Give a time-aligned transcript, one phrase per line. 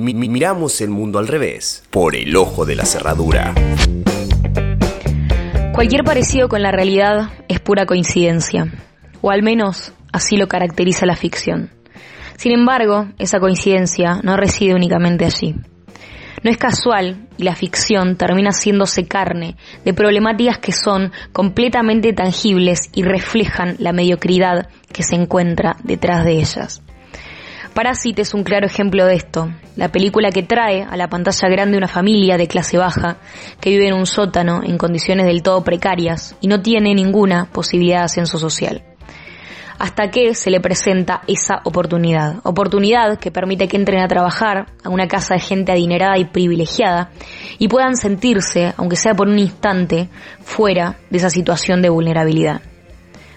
[0.00, 3.54] Mi- mi- miramos el mundo al revés, por el ojo de la cerradura.
[5.74, 8.72] Cualquier parecido con la realidad es pura coincidencia,
[9.20, 11.70] o al menos así lo caracteriza la ficción.
[12.36, 15.54] Sin embargo, esa coincidencia no reside únicamente allí.
[16.42, 22.90] No es casual y la ficción termina haciéndose carne de problemáticas que son completamente tangibles
[22.94, 26.82] y reflejan la mediocridad que se encuentra detrás de ellas.
[27.74, 31.76] Parasite es un claro ejemplo de esto, la película que trae a la pantalla grande
[31.76, 33.16] una familia de clase baja
[33.60, 37.98] que vive en un sótano en condiciones del todo precarias y no tiene ninguna posibilidad
[37.98, 38.84] de ascenso social.
[39.76, 44.88] Hasta que se le presenta esa oportunidad, oportunidad que permite que entren a trabajar a
[44.88, 47.10] una casa de gente adinerada y privilegiada
[47.58, 50.08] y puedan sentirse, aunque sea por un instante,
[50.44, 52.62] fuera de esa situación de vulnerabilidad.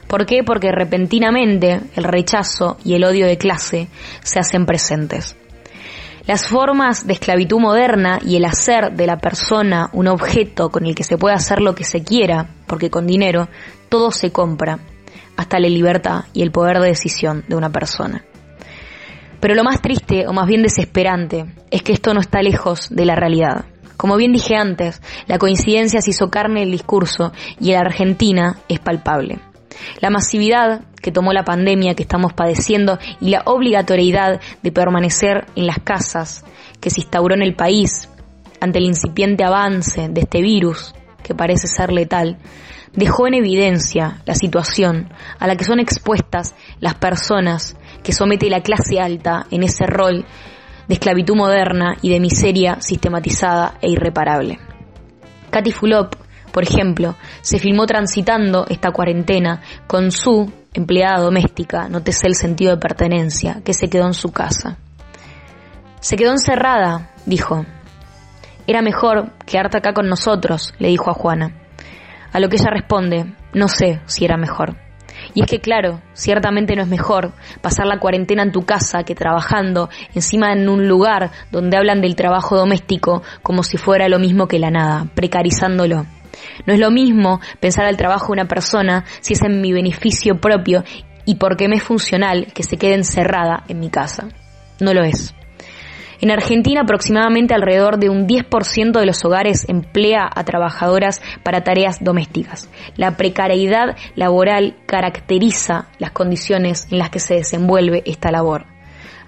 [0.08, 0.44] ¿Por qué?
[0.44, 3.88] Porque repentinamente el rechazo y el odio de clase
[4.24, 5.36] se hacen presentes.
[6.26, 10.94] Las formas de esclavitud moderna y el hacer de la persona un objeto con el
[10.94, 13.48] que se puede hacer lo que se quiera, porque con dinero
[13.90, 14.80] todo se compra,
[15.38, 18.26] hasta la libertad y el poder de decisión de una persona.
[19.40, 23.06] Pero lo más triste, o más bien desesperante, es que esto no está lejos de
[23.06, 23.66] la realidad.
[23.96, 28.58] Como bien dije antes, la coincidencia se hizo carne el discurso y en la Argentina
[28.68, 29.40] es palpable.
[30.02, 35.68] La masividad que tomó la pandemia que estamos padeciendo y la obligatoriedad de permanecer en
[35.68, 36.44] las casas
[36.80, 38.10] que se instauró en el país
[38.60, 42.38] ante el incipiente avance de este virus que parece ser letal,
[42.94, 48.62] dejó en evidencia la situación a la que son expuestas las personas que somete la
[48.62, 50.26] clase alta en ese rol
[50.88, 54.60] de esclavitud moderna y de miseria sistematizada e irreparable.
[55.52, 56.16] Katy Fulop,
[56.58, 62.82] por ejemplo, se filmó transitando esta cuarentena con su empleada doméstica, nótese el sentido de
[62.82, 64.80] pertenencia, que se quedó en su casa.
[66.00, 67.64] Se quedó encerrada, dijo.
[68.66, 71.52] Era mejor quedarte acá con nosotros, le dijo a Juana.
[72.34, 74.78] A lo que ella responde, no sé si era mejor.
[75.36, 79.14] Y es que claro, ciertamente no es mejor pasar la cuarentena en tu casa que
[79.14, 84.48] trabajando encima en un lugar donde hablan del trabajo doméstico como si fuera lo mismo
[84.48, 86.06] que la nada, precarizándolo.
[86.66, 90.40] No es lo mismo pensar al trabajo de una persona si es en mi beneficio
[90.40, 90.84] propio
[91.26, 94.30] y porque me es funcional que se quede encerrada en mi casa.
[94.80, 95.34] No lo es.
[96.20, 102.04] En Argentina aproximadamente alrededor de un 10% de los hogares emplea a trabajadoras para tareas
[102.04, 102.70] domésticas.
[102.96, 108.77] La precariedad laboral caracteriza las condiciones en las que se desenvuelve esta labor.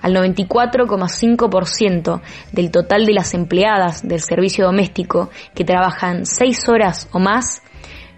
[0.01, 2.21] Al 94,5%
[2.51, 7.61] del total de las empleadas del servicio doméstico que trabajan 6 horas o más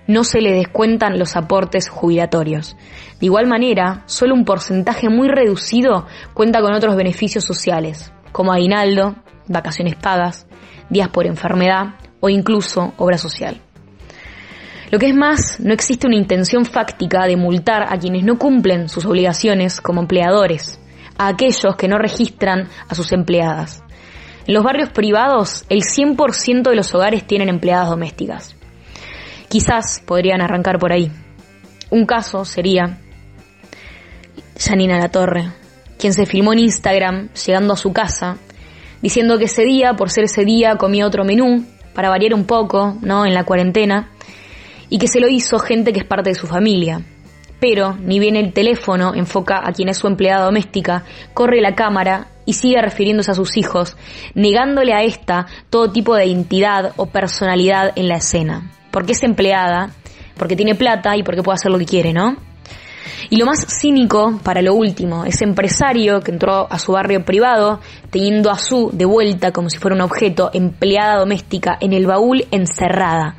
[0.08, 2.76] no se les descuentan los aportes jubilatorios.
[3.20, 9.16] De igual manera, solo un porcentaje muy reducido cuenta con otros beneficios sociales, como aguinaldo,
[9.48, 10.48] vacaciones pagas,
[10.90, 13.62] días por enfermedad o incluso obra social.
[14.92, 18.90] Lo que es más, no existe una intención fáctica de multar a quienes no cumplen
[18.90, 20.81] sus obligaciones como empleadores,
[21.18, 23.84] a aquellos que no registran a sus empleadas.
[24.48, 28.56] En los barrios privados, el 100% de los hogares tienen empleadas domésticas.
[29.50, 31.12] Quizás podrían arrancar por ahí.
[31.90, 33.00] Un caso sería
[34.58, 35.52] Janina Latorre,
[36.00, 38.38] quien se filmó en Instagram llegando a su casa,
[39.02, 42.98] diciendo que ese día, por ser ese día, comía otro menú, para variar un poco,
[43.02, 43.26] ¿no?
[43.26, 44.10] En la cuarentena,
[44.90, 47.02] y que se lo hizo gente que es parte de su familia.
[47.62, 51.04] Pero, ni bien el teléfono enfoca a quien es su empleada doméstica,
[51.36, 53.96] corre la cámara y sigue refiriéndose a sus hijos,
[54.34, 58.72] negándole a esta todo tipo de identidad o personalidad en la escena.
[58.90, 59.92] Porque es empleada,
[60.38, 62.36] porque tiene plata y porque puede hacer lo que quiere, ¿no?
[63.30, 67.80] Y lo más cínico, para lo último, ese empresario que entró a su barrio privado,
[68.10, 72.44] teniendo a su de vuelta como si fuera un objeto, empleada doméstica, en el baúl
[72.50, 73.36] encerrada,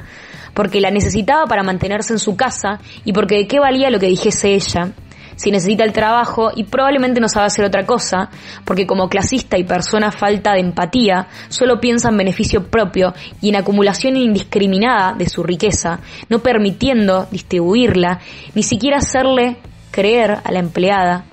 [0.55, 4.07] porque la necesitaba para mantenerse en su casa y porque de qué valía lo que
[4.07, 4.93] dijese ella,
[5.37, 8.31] si necesita el trabajo y probablemente no sabe hacer otra cosa,
[8.65, 13.57] porque como clasista y persona falta de empatía, solo piensa en beneficio propio y en
[13.57, 18.21] acumulación indiscriminada de su riqueza, no permitiendo distribuirla,
[18.55, 19.57] ni siquiera hacerle
[19.91, 21.25] creer a la empleada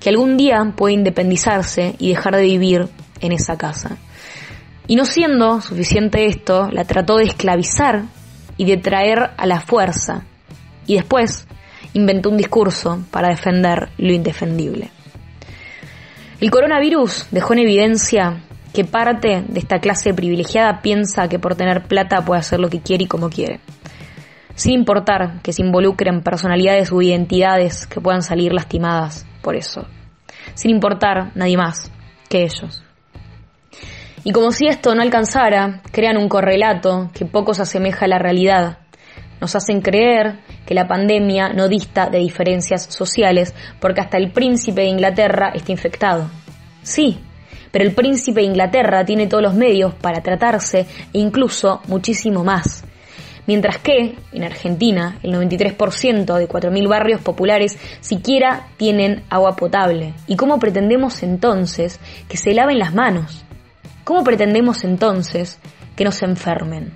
[0.00, 2.88] que algún día puede independizarse y dejar de vivir
[3.20, 3.98] en esa casa.
[4.86, 8.04] Y no siendo suficiente esto, la trató de esclavizar
[8.60, 10.26] y de traer a la fuerza.
[10.86, 11.46] Y después
[11.94, 14.90] inventó un discurso para defender lo indefendible.
[16.42, 18.42] El coronavirus dejó en evidencia
[18.74, 22.82] que parte de esta clase privilegiada piensa que por tener plata puede hacer lo que
[22.82, 23.60] quiere y como quiere,
[24.56, 29.86] sin importar que se involucren personalidades u identidades que puedan salir lastimadas por eso,
[30.52, 31.90] sin importar nadie más
[32.28, 32.82] que ellos.
[34.22, 38.18] Y como si esto no alcanzara, crean un correlato que poco se asemeja a la
[38.18, 38.78] realidad.
[39.40, 44.82] Nos hacen creer que la pandemia no dista de diferencias sociales porque hasta el príncipe
[44.82, 46.30] de Inglaterra está infectado.
[46.82, 47.18] Sí,
[47.70, 50.80] pero el príncipe de Inglaterra tiene todos los medios para tratarse
[51.14, 52.84] e incluso muchísimo más.
[53.46, 60.12] Mientras que, en Argentina, el 93% de 4.000 barrios populares siquiera tienen agua potable.
[60.26, 63.44] ¿Y cómo pretendemos entonces que se laven las manos?
[64.10, 65.60] ¿Cómo pretendemos entonces
[65.94, 66.92] que no se enfermen?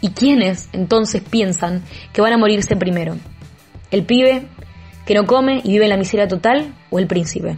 [0.00, 3.14] ¿Y quiénes entonces piensan que van a morirse primero?
[3.92, 4.48] ¿El pibe
[5.06, 7.54] que no come y vive en la miseria total o el príncipe?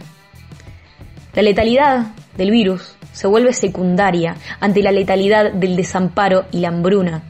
[1.33, 7.23] La letalidad del virus se vuelve secundaria ante la letalidad del desamparo y la hambruna,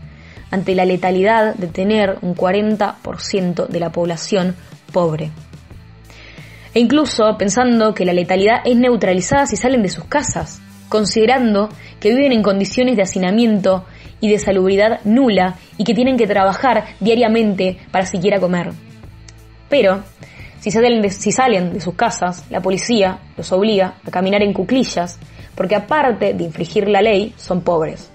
[0.52, 4.58] ante la letalidad de tener un 40% de la población
[4.92, 5.32] pobre.
[6.74, 12.14] E incluso pensando que la letalidad es neutralizada si salen de sus casas, considerando que
[12.14, 13.86] viven en condiciones de hacinamiento
[14.20, 18.72] y de salubridad nula y que tienen que trabajar diariamente para siquiera comer.
[19.70, 20.04] Pero,
[20.60, 25.18] si salen, de, sus casas, la policía los obliga a caminar en cuclillas,
[25.56, 28.12] porque aparte de infringir la ley, son pobres.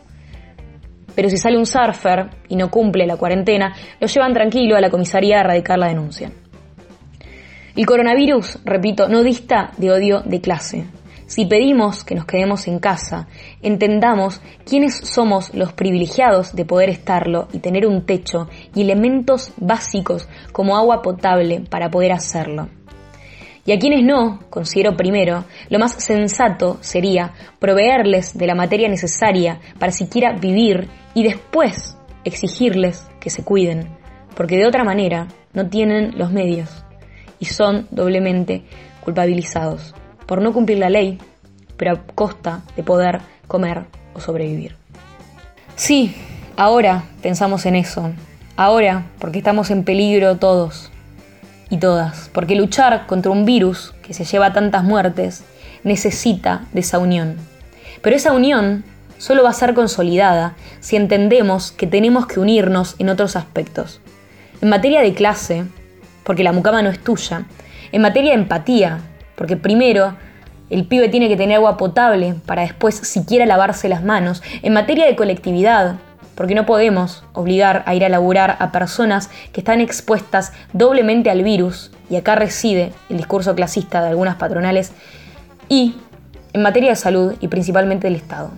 [1.15, 4.91] Pero si sale un surfer y no cumple la cuarentena, lo llevan tranquilo a la
[4.91, 6.31] comisaría a erradicar la denuncia.
[7.75, 10.85] El coronavirus, repito, no dista de odio de clase,
[11.27, 13.27] si pedimos que nos quedemos en casa,
[13.61, 20.29] entendamos quiénes somos los privilegiados de poder estarlo y tener un techo y elementos básicos
[20.53, 22.69] como agua potable para poder hacerlo.
[23.65, 29.59] Y a quienes no, considero primero, lo más sensato sería proveerles de la materia necesaria
[29.81, 33.89] para siquiera vivir y después exigirles que se cuiden,
[34.37, 36.85] porque de otra manera no tienen los medios
[37.41, 38.63] y son doblemente
[39.03, 39.93] culpabilizados
[40.27, 41.19] por no cumplir la ley,
[41.77, 43.85] pero a costa de poder comer
[44.15, 44.77] o sobrevivir.
[45.77, 46.15] Sí,
[46.57, 48.11] ahora pensamos en eso.
[48.57, 50.91] Ahora, porque estamos en peligro todos
[51.69, 52.31] y todas.
[52.33, 55.45] Porque luchar contra un virus que se lleva tantas muertes
[55.85, 57.37] necesita de esa unión.
[58.03, 58.85] Pero esa unión
[59.19, 64.01] solo va a ser consolidada si entendemos que tenemos que unirnos en otros aspectos.
[64.63, 65.65] En materia de clase,
[66.25, 67.45] porque la mucama no es tuya.
[67.93, 69.01] En materia de empatía,
[69.37, 70.15] porque primero
[70.69, 74.43] el pibe tiene que tener agua potable para después siquiera lavarse las manos.
[74.63, 75.97] En materia de colectividad,
[76.35, 81.45] porque no podemos obligar a ir a laburar a personas que están expuestas doblemente al
[81.45, 84.93] virus, y acá reside el discurso clasista de algunas patronales,
[85.69, 85.95] y
[86.53, 88.51] en materia de salud y principalmente del Estado.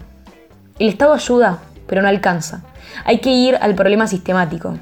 [0.79, 2.63] El Estado ayuda, pero no alcanza.
[3.05, 4.77] Hay que ir al problema sistemático.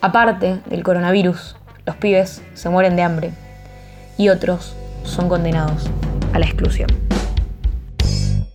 [0.00, 1.56] Aparte del coronavirus,
[1.86, 3.47] los pibes se mueren de hambre
[4.18, 4.74] y otros
[5.04, 5.88] son condenados
[6.34, 7.07] a la exclusión.